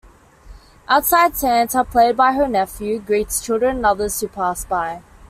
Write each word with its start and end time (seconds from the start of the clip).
Outside 0.89 1.35
Santa, 1.37 1.83
played 1.83 2.17
by 2.17 2.33
her 2.33 2.47
nephew, 2.47 2.97
greets 2.97 3.39
children 3.39 3.75
and 3.75 3.85
others 3.85 4.19
who 4.19 4.27
pass 4.27 4.65
by. 4.65 5.03